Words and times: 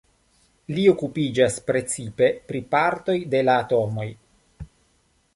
Li 0.75 0.83
okupiĝas 0.91 1.57
precipe 1.67 2.29
pri 2.51 2.61
partoj 2.71 3.15
de 3.35 3.43
la 3.51 3.59
atomoj. 3.65 4.07